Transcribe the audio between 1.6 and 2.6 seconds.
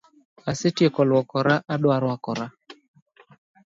adwa rwakora